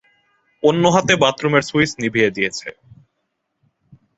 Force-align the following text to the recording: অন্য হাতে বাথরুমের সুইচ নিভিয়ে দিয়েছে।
অন্য 0.63 0.83
হাতে 0.95 1.13
বাথরুমের 1.23 1.63
সুইচ 1.69 1.91
নিভিয়ে 2.01 2.29
দিয়েছে। 2.35 2.69